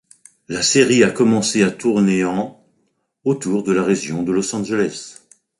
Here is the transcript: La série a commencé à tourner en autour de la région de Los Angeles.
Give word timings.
La 0.47 0.63
série 0.63 1.03
a 1.03 1.11
commencé 1.11 1.61
à 1.61 1.69
tourner 1.69 2.25
en 2.25 2.65
autour 3.23 3.61
de 3.61 3.71
la 3.71 3.83
région 3.83 4.23
de 4.23 4.31
Los 4.31 4.55
Angeles. 4.55 5.21